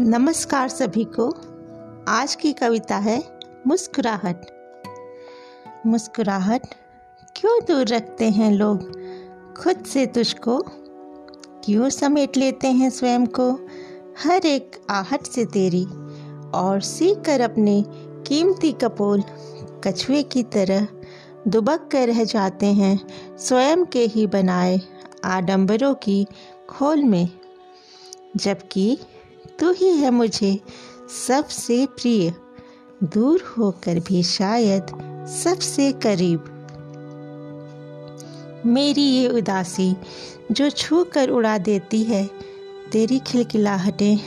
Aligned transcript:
नमस्कार 0.00 0.68
सभी 0.68 1.04
को। 1.04 1.28
आज 2.08 2.34
की 2.34 2.52
कविता 2.52 2.96
है 2.96 3.38
मुस्कुराहट। 3.66 4.46
मुस्कुराहट 5.86 6.62
क्यों 7.36 7.60
दूर 7.68 7.86
रखते 7.86 8.30
हैं 8.30 8.52
लोग? 8.52 8.92
खुद 9.54 9.84
से 9.84 10.06
तुझको 10.06 10.62
क्यों 11.64 11.88
समेट 11.88 12.36
लेते 12.36 12.68
हैं 12.68 12.90
स्वयं 12.90 13.26
को? 13.26 13.52
हर 14.24 14.46
एक 14.46 14.80
आहट 14.90 15.26
से 15.26 15.44
तेरी 15.44 15.84
और 16.54 16.80
सीख 16.80 17.18
कर 17.18 17.40
अपने 17.40 17.84
कीमती 18.26 18.72
कपोल 18.72 19.22
कछुए 19.84 20.22
की 20.22 20.42
तरह 20.42 20.86
दुबक 21.48 21.88
कर 21.92 22.08
रह 22.08 22.24
जाते 22.24 22.66
हैं, 22.66 23.06
स्वयं 23.38 23.84
के 23.84 24.06
ही 24.06 24.26
बनाए 24.26 24.80
आडंबरों 25.24 25.94
की 25.94 26.26
खोल 26.68 27.04
में। 27.04 27.28
जबकि 28.36 28.98
तू 29.60 29.72
ही 29.72 29.88
है 29.88 30.10
मुझे 30.10 30.58
सबसे 31.26 31.86
प्रिय। 31.86 32.32
दूर 33.04 33.42
होकर 33.58 33.98
भी 34.00 34.22
शायद 34.22 34.86
सबसे 35.34 35.90
करीब। 35.92 36.44
मेरी 38.66 39.02
ये 39.02 39.28
उदासी 39.28 39.94
जो 40.52 40.70
छू 40.70 41.02
कर 41.04 41.30
उड़ा 41.30 41.56
देती 41.58 42.02
है, 42.02 42.24
तेरी 42.92 43.18
खिलखिलाहटें 43.18 44.18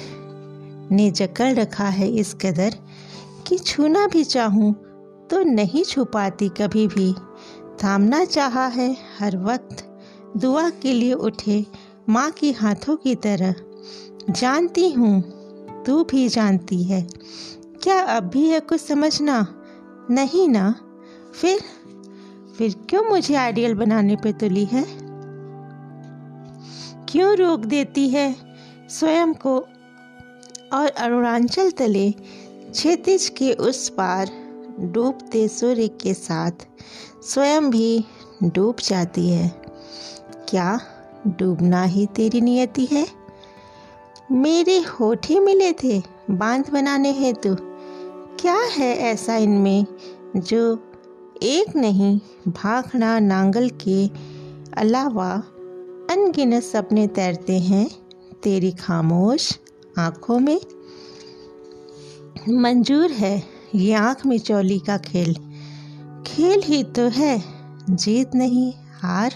ने 0.91 1.09
जकड़ 1.11 1.53
रखा 1.55 1.87
है 1.89 2.09
इस 2.09 2.33
कदर 2.33 2.75
कि 3.47 3.57
छूना 3.57 4.07
भी 4.07 4.23
चाहूँ 4.23 4.73
तो 5.29 5.41
नहीं 5.43 5.83
छू 5.83 6.05
पाती 6.05 6.49
कभी 6.49 6.87
भी। 6.87 7.13
थामना 7.83 8.23
चाहा 8.25 8.65
है 8.67 8.95
हर 9.19 9.37
वक्त, 9.37 9.83
दुआ 10.37 10.69
के 10.69 10.93
लिए 10.93 11.13
उठे 11.13 11.65
माँ 12.09 12.29
की 12.31 12.51
हाथों 12.51 12.95
की 12.95 13.15
तरह। 13.15 13.55
जानती 14.29 14.91
हूँ, 14.91 15.21
तू 15.83 16.03
भी 16.03 16.29
जानती 16.29 16.83
है। 16.83 17.07
क्या 17.83 17.99
अब 17.99 18.23
भी 18.23 18.49
है 18.49 18.59
कुछ 18.59 18.81
समझना 18.81 19.55
नहीं 20.11 20.49
ना? 20.49 20.75
फिर 21.41 21.59
फिर 22.57 22.75
क्यों 22.89 23.03
मुझे 23.03 23.35
आइडियल 23.35 23.73
बनाने 23.73 24.15
पे 24.15 24.33
तुली 24.33 24.65
है? 24.65 24.85
क्यों 27.09 27.37
रोक 27.37 27.59
देती 27.59 28.09
है 28.09 28.35
स्वयं 28.89 29.33
को? 29.33 29.67
और 30.73 30.87
अरुणाचल 30.87 31.71
तले 31.71 32.11
क्षितिज 32.71 33.29
के 33.29 33.53
उस 33.53 33.89
पार 33.89 34.29
डूबते 34.79 35.47
सूर्य 35.47 35.87
के 35.87 36.13
साथ 36.13 36.51
स्वयं 37.23 37.69
भी 37.69 38.05
डूब 38.43 38.75
जाती 38.83 39.29
है। 39.29 39.61
क्या 40.49 40.79
डूबना 41.27 41.83
ही 41.83 42.05
तेरी 42.05 42.41
नियति 42.41 42.85
है? 42.85 43.22
मेरे 44.33 44.79
होठ 44.79 45.29
ही 45.29 45.39
मिले 45.39 45.73
थे 45.73 46.03
बाँध 46.31 46.69
बनाने 46.69 47.11
हेतु। 47.11 47.55
क्या 48.39 48.61
है 48.61 48.97
ऐसा 48.97 49.35
इनमें 49.35 49.85
जो 50.37 50.79
एक 51.43 51.75
नहीं 51.75 52.19
भाखड़ा 52.47 53.19
नांगल 53.19 53.69
के 53.87 54.07
अलावा 54.77 55.43
अनगिनत 56.09 56.63
सपने 56.63 57.07
तैरते 57.07 57.59
हैं 57.59 57.89
तेरी 58.43 58.71
खामोश 58.71 59.59
आँखों 59.97 60.39
में? 60.39 60.61
मंजूर 62.49 63.11
है, 63.11 63.43
ये 63.75 63.93
आँख 63.93 64.25
में 64.25 64.39
का 64.79 64.97
खेल। 64.97 65.33
खेल 66.27 66.61
ही 66.63 66.83
तो 66.83 67.01
है, 67.01 67.43
जीत 67.89 68.35
नहीं 68.35 68.73
हार। 68.99 69.33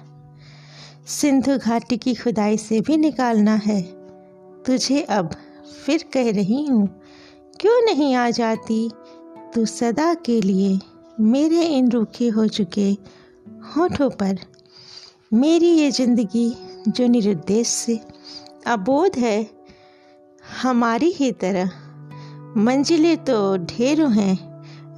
सिंधु 1.08 1.58
घाटी 1.58 1.98
की 1.98 2.14
खुदाई 2.14 2.58
से 2.58 2.82
भी 2.82 2.98
निकालना 2.98 3.56
है। 3.56 3.97
तुझे 4.68 5.02
अब 5.02 5.36
फिर 5.86 6.04
कह 6.14 6.32
रही 6.32 6.66
हूँ, 6.66 6.88
क्यों 7.60 7.82
नहीं 7.86 8.14
आ 8.16 8.30
जाती? 8.30 8.90
तू 9.56 9.66
सदा 9.66 10.14
के 10.14 10.42
लिए 10.42 10.80
मेरे 11.20 11.62
इन 11.68 11.92
रूखे 11.92 12.28
हो 12.28 12.48
चुके 12.48 12.90
होठों 13.76 14.10
पर। 14.10 14.38
मेरी 15.34 15.68
ये 15.68 15.92
ज़िंदगी 15.92 16.50
जो 16.88 17.08
निरुद्देश 17.08 17.68
से 17.68 18.00
अबोध 18.68 19.18
है, 19.18 19.50
हमारी 20.62 21.12
ही 21.12 21.32
तरह। 21.32 21.72
मंजिलें 22.58 23.18
तो 23.24 23.58
ढेरों 23.58 24.12
हैं, 24.14 24.36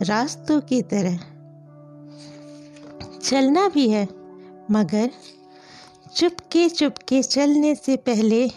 रास्तों 0.02 0.60
की 0.62 0.82
तरह। 0.82 1.18
चलना 3.20 3.68
भी 3.70 3.90
है, 3.90 4.08
मगर 4.72 5.10
चुपके 6.16 6.70
चुपके 6.70 7.22
चलने 7.24 7.76
से 7.76 7.96
पहले 7.98 8.48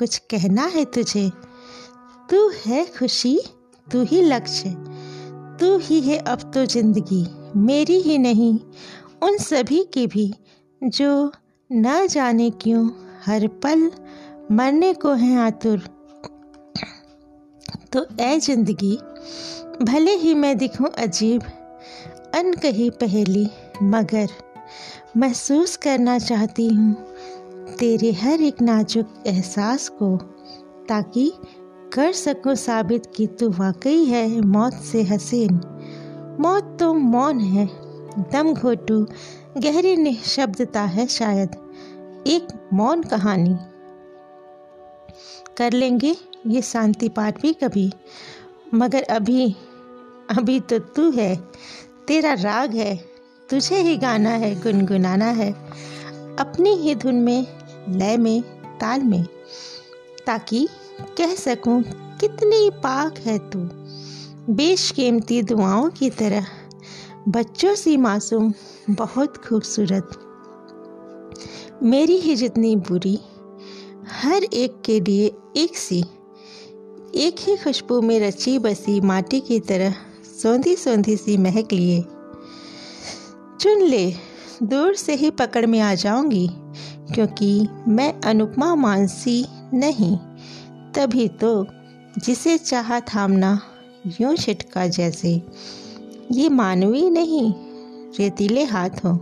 कुछ 0.00 0.16
कहना 0.30 0.66
है 0.66 0.84
तुझे। 0.84 1.28
तू 2.30 2.48
है 2.66 2.84
खुशी, 2.98 3.38
तू 3.86 4.02
ही 4.02 4.20
लक्ष्य, 4.22 4.70
तू 5.60 5.76
ही 5.78 6.00
है 6.00 6.18
अब 6.18 6.50
तो 6.54 6.64
ज़िंदगी, 6.66 7.26
मेरी 7.56 8.00
ही 8.00 8.18
नहीं, 8.18 8.58
उन 9.22 9.36
सभी 9.38 9.82
की 9.94 10.06
भी, 10.06 10.32
जो 10.82 11.32
न 11.70 12.06
जाने 12.06 12.50
क्यों 12.62 12.88
हर 13.26 13.46
पल 13.64 13.90
मरने 14.52 14.92
को 14.94 15.12
है 15.14 15.36
आतुर। 15.38 15.78
तो 17.92 18.06
ऐ 18.20 18.38
ज़िंदगी, 18.38 18.96
भले 19.82 20.14
ही 20.16 20.34
मैं 20.34 20.56
दिखूं 20.58 20.88
अजीब 20.98 21.42
अन 22.34 22.52
कही 22.52 22.90
पहली, 22.90 23.46
मगर 23.82 24.28
महसूस 25.16 25.76
करना 25.76 26.18
चाहती 26.18 26.68
हूँ। 26.68 27.09
तेरे 27.78 28.12
हर 28.12 28.42
एक 28.42 28.60
नाजुक 28.62 29.22
एहसास 29.26 29.88
को, 29.88 30.16
ताकि 30.88 31.32
कर 31.92 32.12
सकूँ 32.12 32.54
साबित 32.54 33.02
कि 33.16 33.26
तू 33.26 33.50
वाकई 33.50 34.04
है 34.04 34.40
मौत 34.40 34.74
से 34.74 35.02
हसीन। 35.02 35.60
मौत 36.40 36.76
तो 36.80 36.92
मौन 36.94 37.40
है, 37.40 37.66
दम 38.32 38.52
घोटू, 38.54 39.06
गहरी 39.58 39.96
निशब्दता 39.96 40.82
है 40.82 41.06
शायद, 41.06 41.56
एक 42.26 42.48
मौन 42.72 43.02
कहानी। 43.02 43.56
कर 45.56 45.72
लेंगे 45.72 46.16
ये 46.46 46.62
शांति 46.62 47.08
पाठ 47.08 47.40
भी 47.42 47.52
कभी, 47.52 47.92
मगर 48.74 49.02
अभी 49.02 49.56
अभी 50.30 50.60
तो 50.60 50.78
तू 50.78 51.10
है, 51.10 51.34
तेरा 52.06 52.32
राग 52.32 52.74
है, 52.74 52.96
तुझे 53.50 53.76
ही 53.76 53.96
गाना 53.96 54.30
है, 54.30 54.54
गुनगुनाना 54.60 55.24
है। 55.24 55.54
अपनी 56.38 56.70
ही 56.70 56.94
धुन 56.94 57.14
में, 57.14 57.46
लय 57.88 58.16
में, 58.16 58.42
ताल 58.80 59.00
में, 59.00 59.24
ताकि 60.26 60.68
कह 61.18 61.34
सकूँ, 61.34 61.82
कितनी 62.20 62.70
पाक 62.70 63.18
है 63.18 63.38
तू। 63.38 63.68
बेशकीमती 64.52 65.42
दुआओं 65.42 65.90
की 65.90 66.10
तरह, 66.10 66.46
बच्चों 67.28 67.74
सी 67.74 67.96
मासूम, 67.96 68.52
बहुत 68.90 69.36
खूबसूरत। 69.36 70.10
मेरी 71.82 72.16
ही 72.16 72.36
जितनी 72.36 72.76
बुरी, 72.76 73.18
हर 74.22 74.44
एक 74.44 74.82
के 74.84 75.00
लिए 75.00 75.32
एक 75.56 75.76
सी। 75.76 76.04
एक 77.14 77.36
ही 77.40 77.56
खुशबू 77.56 78.00
में 78.00 78.20
रची 78.20 78.58
बसी 78.58 79.00
माटी 79.00 79.40
की 79.40 79.60
तरह 79.60 79.94
सौंधी 80.42 80.76
सौंधी 80.76 81.16
सी 81.16 81.36
महक 81.36 81.68
लिए। 81.72 82.00
चुन 83.60 83.82
ले 83.82 84.29
दूर 84.62 84.94
से 84.94 85.14
ही 85.14 85.30
पकड़ 85.30 85.64
में 85.66 85.78
आ 85.80 85.94
जाऊँगी, 85.94 86.48
क्योंकि 87.14 87.68
मैं 87.88 88.12
अनुपमा 88.20 88.74
मानसी 88.74 89.44
नहीं। 89.74 90.16
तभी 90.94 91.28
तो 91.40 91.66
जिसे 92.18 92.56
चाह 92.58 92.98
थामना 93.00 93.60
यूँ 94.20 94.34
छिटका 94.36 94.86
जैसे। 94.86 95.30
ये 96.32 96.48
मानवी 96.48 97.08
नहीं, 97.10 97.52
रेतीले 98.18 98.64
हाथ 98.64 99.04
हो 99.04 99.18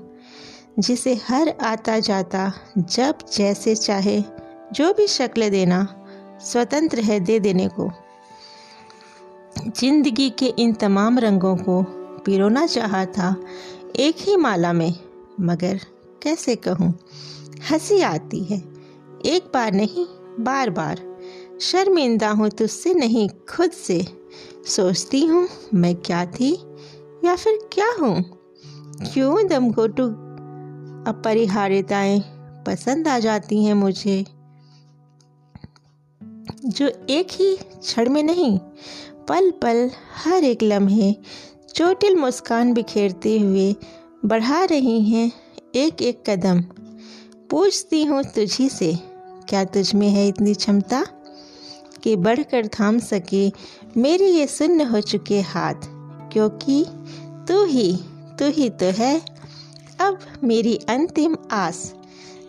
जिसे 0.78 1.14
हर 1.28 1.48
आता 1.62 1.98
जाता, 1.98 2.52
जब 2.78 3.18
जैसे 3.32 3.74
चाहे, 3.74 4.20
जो 4.72 4.92
भी 4.92 5.06
शक्ल 5.06 5.48
देना, 5.50 5.86
स्वतंत्र 6.42 7.00
है 7.00 7.18
दे 7.20 7.38
देने 7.40 7.68
को। 7.68 7.90
ज़िंदगी 9.68 10.28
के 10.30 10.46
इन 10.58 10.72
तमाम 10.72 11.18
रंगों 11.18 11.56
को 11.56 11.82
पिरोना 12.24 12.66
चाहा 12.66 13.04
था, 13.06 13.34
एक 13.96 14.16
ही 14.18 14.36
माला 14.36 14.72
में 14.72 14.92
मगर 15.40 15.80
कैसे 16.22 16.56
कहूँ? 16.56 16.94
हँसी 17.70 18.00
आती 18.00 18.44
है। 18.44 18.58
एक 19.26 19.50
बार 19.54 19.72
नहीं 19.72 20.06
बार 20.44 20.70
बार 20.70 21.18
शर्मिंदा 21.60 22.30
हूँ 22.30 22.50
तुझसे 22.50 22.94
नहीं, 22.94 23.28
खुद 23.28 23.70
से। 23.70 24.06
सोचती 24.66 25.26
हूँ, 25.26 25.48
मैं 25.74 25.94
क्या 25.96 26.26
थी 26.26 26.52
या 27.24 27.36
फिर 27.36 27.58
क्या 27.72 27.92
हूँ? 28.00 28.22
क्यों 29.12 29.46
दम 29.46 29.70
घोटू? 29.70 30.06
अपरिहार्यताएँ 31.10 32.20
पसंद 32.66 33.08
आ 33.08 33.18
जाती 33.18 33.64
हैं 33.64 33.74
मुझे। 33.74 34.24
जो 36.64 36.88
एक 37.10 37.28
ही 37.30 37.56
क्षण 37.56 38.08
में 38.08 38.22
नहीं 38.22 38.58
पल 39.28 39.50
पल 39.50 39.90
हर 40.24 40.44
एक 40.44 40.62
लम्हे। 40.62 41.16
चोटिल 41.74 42.16
मुस्कान 42.16 42.72
बिखेरते 42.72 43.40
हुए 43.40 43.72
बढ़ा 44.26 44.64
रही 44.64 45.00
हैं 45.02 45.30
एक 45.74 46.02
एक 46.02 46.22
कदम। 46.26 46.60
पूछती 47.50 48.04
हूँ 48.04 48.22
तुझी 48.24 48.68
से, 48.68 48.92
क्या 49.48 49.64
तुझ 49.64 49.94
में 49.94 50.08
है 50.08 50.26
इतनी 50.28 50.54
क्षमता 50.54 51.02
के 52.02 52.14
बढ़कर 52.16 52.66
थाम 52.68 52.98
सके? 52.98 53.48
मेरे 53.96 54.26
ये 54.26 54.46
सुन्न 54.46 54.86
हो 54.86 55.00
चुके 55.00 55.40
हाथ, 55.40 55.74
क्योंकि 56.32 56.84
तू 57.48 57.64
ही 57.64 57.92
तू 58.38 58.50
ही 58.50 58.68
तो 58.70 58.86
है। 58.92 59.20
अब 60.00 60.18
मेरी 60.44 60.76
अंतिम 60.88 61.36
आस, 61.50 61.94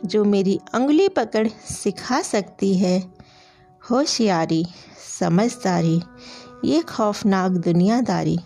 जो 0.06 0.24
मेरी 0.24 0.60
उंगली 0.75 1.07
पकड़ 1.10 1.48
सिखा 1.69 2.21
सकती 2.21 2.74
है। 2.77 3.00
होशियारी, 3.81 4.66
समझदारी, 5.19 6.00
ये 6.66 6.81
खौफनाक 6.81 7.51
दुनियादारी। 7.51 8.38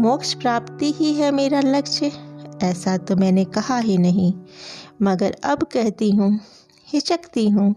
मोक्ष 0.00 0.34
प्राप्ति 0.34 0.92
ही 0.92 1.14
है 1.14 1.30
मेरा 1.30 1.60
लक्ष्य। 1.60 2.12
ऐसा 2.62 2.96
तो 2.96 3.16
मैंने 3.16 3.44
कहा 3.44 3.78
ही 3.78 3.96
नहीं, 3.98 4.32
मगर 5.02 5.36
अब 5.44 5.62
कहती 5.62 6.10
हूँ, 6.10 6.40
हिचकती 6.88 7.48
हूँ, 7.48 7.74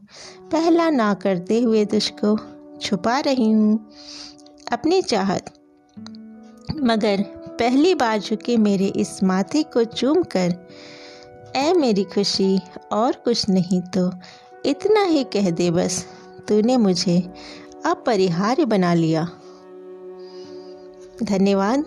पहला 0.51 0.89
ना 0.89 1.13
करते 1.13 1.61
हुए 1.61 1.85
तुझको 1.85 2.37
छुपा 2.81 3.19
रही 3.19 3.51
हूँ, 3.51 3.89
अपनी 4.71 5.01
चाहत। 5.01 5.53
मगर 6.83 7.23
पहली 7.59 7.93
बार 7.95 8.19
झुके 8.19 8.57
मेरे 8.57 8.85
इस 8.85 9.23
माथे 9.23 9.63
को 9.63 9.83
चूम 9.83 10.23
कर, 10.23 10.53
ऐ 11.55 11.73
मेरी 11.73 12.03
खुशी, 12.03 12.59
और 12.91 13.21
कुछ 13.25 13.49
नहीं 13.49 13.81
तो 13.81 14.11
इतना 14.65 15.03
ही 15.03 15.23
कह 15.23 15.49
दे 15.51 15.71
बस, 15.71 16.05
तूने 16.47 16.77
मुझे 16.77 17.19
अपरिहार्य 17.85 18.65
बना 18.65 18.93
लिया। 18.93 19.23
धन्यवाद। 21.23 21.85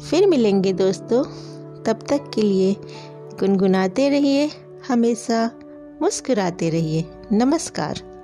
फिर 0.00 0.26
मिलेंगे 0.26 0.72
दोस्तों। 0.72 1.22
तब 1.86 1.98
तक 2.08 2.30
के 2.34 2.42
लिए 2.42 2.76
गुनगुनाते 3.40 4.08
रहिए 4.08 4.50
हमेशा 4.88 5.50
मुस्कुराते 6.02 6.70
रहिए। 6.70 7.04
नमस्कार। 7.32 8.15